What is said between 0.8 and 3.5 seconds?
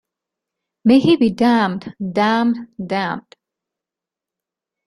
May he be damned, damned, damned!